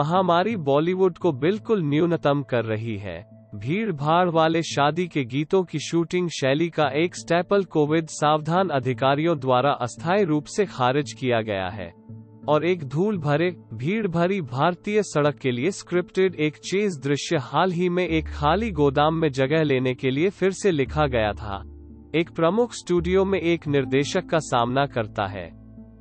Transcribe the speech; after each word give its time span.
महामारी 0.00 0.56
बॉलीवुड 0.56 1.18
को 1.18 1.32
बिल्कुल 1.32 1.82
न्यूनतम 1.82 2.42
कर 2.42 2.64
रही 2.64 2.96
है। 2.96 3.18
भीड़ 3.54 3.92
भाड़ 3.92 4.28
वाले 4.28 4.62
शादी 4.62 5.06
के 5.08 5.24
गीतों 5.24 5.62
की 5.62 5.78
शूटिंग 5.78 6.28
शैली 6.28 6.68
का 6.68 6.88
एक 6.94 7.16
स्टेपल 7.16 7.64
कोविड 7.64 8.06
सावधान 8.06 8.68
अधिकारियों 8.68 9.38
द्वारा 9.38 9.72
अस्थायी 9.72 10.24
रूप 10.24 10.44
से 10.44 10.66
खारिज 10.66 11.12
किया 11.12 11.40
गया 11.40 11.68
है। 11.68 11.92
और 12.48 12.64
एक 12.64 12.84
धूल 12.84 13.18
भरे 13.18 13.50
भीड़ 13.74 14.06
भरी 14.06 14.40
भारतीय 14.40 15.02
सड़क 15.02 15.38
के 15.38 15.50
लिए 15.50 15.70
स्क्रिप्टेड 15.70 16.34
एक 16.34 16.56
चेज 16.56 17.00
दृश्य 17.04 17.36
हाल 17.36 17.72
ही 17.72 17.88
में 17.88 18.06
एक 18.08 18.28
खाली 18.28 18.70
गोदाम 18.70 19.14
में 19.14 19.30
जगह 19.32 19.62
लेने 19.62 19.94
के 19.94 20.10
लिए 20.10 20.30
फिर 20.30 20.50
से 20.52 20.70
लिखा 20.70 21.06
गया 21.06 21.32
था। 21.32 21.62
एक 22.14 22.30
प्रमुख 22.30 22.72
स्टूडियो 22.72 23.24
में 23.24 23.40
एक 23.40 23.68
निर्देशक 23.68 24.26
का 24.26 24.38
सामना 24.38 24.86
करता 24.86 25.26
है। 25.26 25.59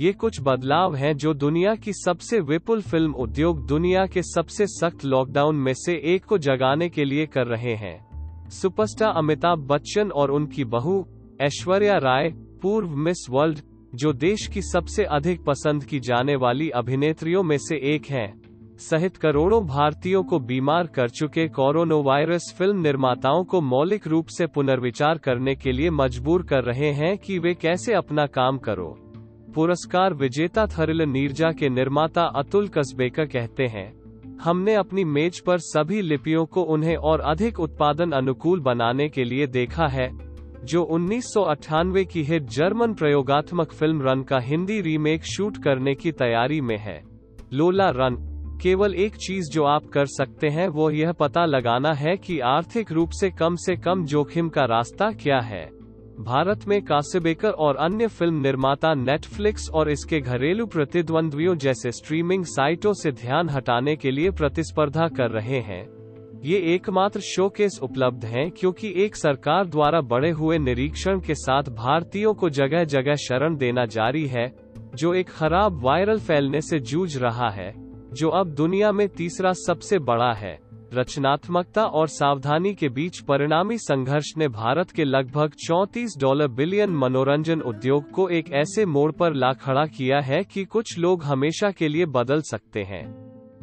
ये 0.00 0.12
कुछ 0.12 0.40
बदलाव 0.40 0.94
हैं 0.94 1.16
जो 1.16 1.34
दुनिया 1.34 1.74
की 1.74 1.92
सबसे 1.92 2.40
विपुल 2.40 2.82
फ़िल्म 2.82 3.14
उद्योग 3.14 3.66
दुनिया 3.66 4.06
के 4.06 4.22
सबसे 4.22 4.66
सख्त 4.66 5.04
लॉकडाउन 5.04 5.56
में 5.56 5.72
से 5.74 5.94
एक 6.04 6.24
को 6.24 6.38
जगाने 6.38 6.88
के 6.88 7.04
लिए 7.04 7.26
कर 7.26 7.46
रहे 7.46 7.74
हैं। 7.74 8.48
सुपरस्टार 8.50 9.12
अमिताभ 9.16 9.58
बच्चन 9.58 10.10
और 10.10 10.30
उनकी 10.30 10.64
बहू, 10.64 11.06
ऐश्वर्या 11.40 11.98
राय, 11.98 12.28
पूर्व 12.62 12.90
मिस 12.90 13.26
वर्ल्ड, 13.30 13.58
जो 13.94 14.12
देश 14.12 14.46
की 14.46 14.62
सबसे 14.62 15.04
अधिक 15.04 15.44
पसंद 15.44 15.84
की 15.84 16.00
जाने 16.00 16.36
वाली 16.36 16.70
अभिनेत्रियों 16.70 17.42
में 17.42 17.58
से 17.58 17.76
एक 17.94 18.06
हैं। 18.06 18.42
सहित 18.78 19.16
करोड़ों 19.16 19.66
भारतीयों 19.66 20.22
को 20.24 20.38
बीमार 20.38 20.86
कर 20.86 21.08
चुके 21.08 21.48
कोरोना 21.48 21.94
वायरस 21.94 22.54
फ़िल्म 22.58 22.80
निर्माताओं 22.80 23.44
को 23.44 23.60
मौलिक 23.60 24.06
रूप 24.06 24.26
से 24.26 24.46
पुनर्विचार 24.46 25.18
करने 25.18 25.54
के 25.54 25.72
लिए 25.72 25.90
मजबूर 25.90 26.42
कर 26.42 26.64
रहे 26.64 26.92
हैं 26.92 27.18
कि 27.18 27.38
वे 27.38 27.54
कैसे 27.54 27.94
अपना 27.94 28.26
काम 28.26 28.58
करो। 28.58 29.09
पुरस्कार 29.54 30.14
विजेता 30.14 30.66
थरिल 30.68 31.02
नीरजा 31.02 31.50
के 31.50 31.68
निर्माता 31.68 32.22
अतुल 32.36 32.68
कसबेकर 32.68 33.26
कहते 33.26 33.66
हैं, 33.66 33.92
हमने 34.42 34.74
अपनी 34.74 35.04
मेज 35.06 35.40
पर 35.40 35.58
सभी 35.58 36.00
लिपियों 36.02 36.44
को 36.46 36.62
उन्हें 36.74 36.96
और 36.96 37.20
अधिक 37.20 37.60
उत्पादन 37.60 38.10
अनुकूल 38.10 38.60
बनाने 38.60 39.08
के 39.08 39.24
लिए 39.24 39.46
देखा 39.48 39.86
है, 39.86 40.08
जो 40.64 40.82
उन्नीस 40.84 41.24
सौ 41.24 41.42
अठानवे 41.42 42.04
की 42.04 42.22
हिट 42.22 42.42
जर्मन 42.50 42.94
प्रयोगात्मक 42.94 43.72
फ़िल्म 43.72 44.02
रन 44.02 44.22
का 44.22 44.38
हिंदी 44.38 44.80
रीमेक 44.80 45.24
शूट 45.26 45.56
करने 45.56 45.94
की 45.94 46.12
तैयारी 46.12 46.60
में 46.60 46.76
है। 46.78 47.00
लोला 47.52 47.88
रन, 47.90 48.16
केवल 48.62 48.94
एक 48.94 49.16
चीज़ 49.16 49.50
जो 49.50 49.64
आप 49.64 49.86
कर 49.86 50.06
सकते 50.08 50.48
हैं, 50.48 50.68
वो 50.68 50.90
यह 50.90 51.12
पता 51.12 51.44
लगाना 51.46 51.92
है 51.94 52.16
कि 52.16 52.38
आर्थिक 52.46 52.92
रूप 52.92 53.10
से 53.10 53.30
कम 53.30 53.56
से 53.56 53.76
कम 53.76 54.04
जोखिम 54.04 54.48
का 54.48 54.64
रास्ता 54.66 55.10
क्या 55.12 55.40
है। 55.42 55.68
भारत 56.20 56.66
में 56.68 56.82
कासेबेकर 56.82 57.50
और 57.50 57.76
अन्य 57.76 58.06
फ़िल्म 58.06 58.40
निर्माता 58.40 58.92
नेटफ्लिक्स 58.94 59.68
और 59.70 59.90
इसके 59.90 60.20
घरेलू 60.20 60.66
प्रतिद्वंद्वियों 60.66 61.54
जैसे 61.56 61.92
स्ट्रीमिंग 61.92 62.44
साइटों 62.44 62.92
से 62.92 63.12
ध्यान 63.12 63.48
हटाने 63.48 63.96
के 63.96 64.10
लिए 64.10 64.30
प्रतिस्पर्धा 64.30 65.08
कर 65.08 65.30
रहे 65.30 65.60
हैं। 65.60 65.82
ये 66.44 66.58
एकमात्र 66.74 67.20
शोकेस 67.20 67.78
उपलब्ध 67.82 68.24
हैं 68.24 68.50
क्योंकि 68.50 68.92
एक 68.96 69.16
सरकार 69.16 69.66
द्वारा 69.66 70.00
बढ़े 70.00 70.30
हुए 70.30 70.58
निरीक्षण 70.58 71.20
के 71.20 71.34
साथ 71.34 71.62
भारतीयों 71.62 72.34
को 72.34 72.50
जगह 72.50 72.84
जगह 72.84 73.14
शरण 73.14 73.56
देना 73.56 73.84
जारी 73.84 74.26
है, 74.26 74.52
जो 74.94 75.14
एक 75.14 75.30
खराब 75.30 75.80
वायरल 75.84 76.18
फैलने 76.18 76.60
से 76.60 76.78
जूझ 76.80 77.16
रहा 77.16 77.50
है, 77.50 77.72
जो 78.12 78.28
अब 78.28 78.54
दुनिया 78.54 78.92
में 78.92 79.08
तीसरा 79.08 79.52
सबसे 79.52 79.98
बड़ा 79.98 80.32
है। 80.32 80.58
रचनात्मकता 80.94 81.84
और 81.84 82.08
सावधानी 82.08 82.74
के 82.74 82.88
बीच 82.88 83.18
परिणामी 83.20 83.78
संघर्ष 83.78 84.32
ने 84.38 84.48
भारत 84.48 84.90
के 84.90 85.04
लगभग 85.04 85.52
34 85.66 86.18
डॉलर 86.18 86.48
बिलियन 86.48 86.90
मनोरंजन 86.90 87.60
उद्योग 87.60 88.10
को 88.10 88.28
एक 88.28 88.52
ऐसे 88.52 88.86
मोड़ 88.86 89.12
पर 89.12 89.34
ला 89.34 89.52
खड़ा 89.52 89.86
किया 89.86 90.20
है 90.20 90.42
कि 90.44 90.64
कुछ 90.64 90.98
लोग 90.98 91.22
हमेशा 91.22 91.70
के 91.70 91.88
लिए 91.88 92.06
बदल 92.06 92.40
सकते 92.40 92.82
हैं। 92.82 93.04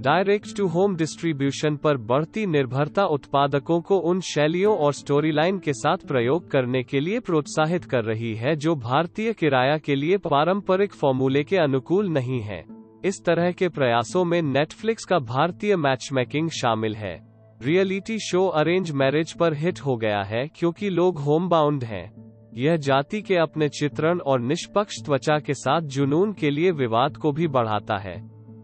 डायरेक्ट 0.00 0.56
टू 0.56 0.66
होम 0.66 0.96
डिस्ट्रीब्यूशन 0.96 1.76
पर 1.76 1.96
बढ़ती 1.96 2.46
निर्भरता 2.46 3.04
उत्पादकों 3.04 3.80
को 3.80 3.98
उन 3.98 4.20
शैलियों 4.20 4.76
और 4.76 4.92
स्टोरी 4.92 5.32
लाइन 5.32 5.58
के 5.58 5.72
साथ 5.72 6.06
प्रयोग 6.08 6.50
करने 6.50 6.82
के 6.82 7.00
लिए 7.00 7.20
प्रोत्साहित 7.20 7.84
कर 7.84 8.04
रही 8.04 8.34
है 8.34 8.56
जो 8.56 8.74
भारतीय 8.76 9.32
किराया 9.32 9.78
के 9.78 9.94
लिए 9.94 10.16
पारंपरिक 10.16 10.94
फॉर्मूले 10.94 11.44
के 11.44 11.56
अनुकूल 11.56 12.08
नहीं 12.08 12.40
है। 12.40 12.75
इस 13.06 13.24
तरह 13.24 13.50
के 13.52 13.68
प्रयासों 13.68 14.24
में 14.24 14.42
नेटफ्लिक्स 14.42 15.04
का 15.04 15.18
भारतीय 15.18 15.76
मैचमेकिंग 15.76 16.48
शामिल 16.50 16.94
है। 16.94 17.14
रियलिटी 17.62 18.18
शो 18.18 18.46
अरेंज 18.46 18.90
मैरिज 18.90 19.32
पर 19.32 19.54
हिट 19.54 19.80
हो 19.80 19.96
गया 19.96 20.22
है 20.22 20.46
क्योंकि 20.48 20.90
लोग 20.90 21.18
होम 21.18 21.48
बाउंड 21.48 21.84
हैं। 21.84 22.50
यह 22.54 22.76
जाति 22.76 23.22
के 23.22 23.36
अपने 23.36 23.68
चित्रण 23.68 24.18
और 24.18 24.40
निष्पक्ष 24.40 24.96
त्वचा 25.04 25.38
के 25.38 25.54
साथ 25.54 25.80
जुनून 25.80 26.32
के 26.32 26.50
लिए 26.50 26.70
विवाद 26.70 27.16
को 27.16 27.32
भी 27.32 27.48
बढ़ाता 27.48 27.98
है। 27.98 28.16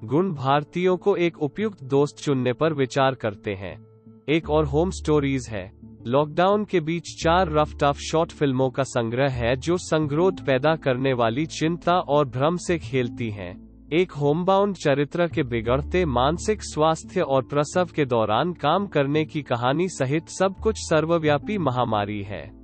गुण 0.05 0.33
भारतीयों 0.35 0.97
को 0.97 1.17
एक 1.17 1.39
उपयुक्त 1.39 1.85
दोस्त 1.85 2.25
चुनने 2.25 2.53
पर 2.53 2.73
विचार 2.73 3.15
करते 3.15 3.55
हैं। 3.55 3.77
एक 4.29 4.51
और 4.51 4.65
होम 4.65 4.91
स्टोरीज 4.91 5.49
है। 5.51 5.71
लॉकडाउन 6.07 6.65
के 6.65 6.81
बीच 6.81 7.17
चार 7.25 7.53
रफ 7.53 7.77
टफ 7.83 7.99
शॉर्ट 8.01 8.33
फ़िल्मों 8.33 8.71
का 8.71 8.83
संग्रह 8.83 9.31
है 9.31 9.57
जो 9.57 9.77
संग्रोध 9.79 10.47
पैदा 10.47 10.77
करने 10.77 11.13
वाली 11.13 11.47
चिंता 11.47 11.93
और 11.93 12.29
भ्रम 12.29 12.57
से 12.57 12.79
खेलती 12.79 13.31
हैं। 13.31 13.72
एक 13.93 14.13
होमबाउंड 14.13 14.77
चरित्र 14.77 15.27
के 15.29 15.43
बिगड़ते 15.43 16.05
मानसिक 16.05 16.63
स्वास्थ्य 16.63 17.21
और 17.21 17.43
प्रसव 17.43 17.89
के 17.97 18.05
दौरान 18.05 18.53
काम 18.53 18.87
करने 18.87 19.25
की 19.25 19.43
कहानी 19.43 19.89
सहित 19.89 20.29
सब 20.29 20.55
कुछ 20.63 20.75
सर्वव्यापी 20.79 21.59
महामारी 21.59 22.23
है। 22.23 22.62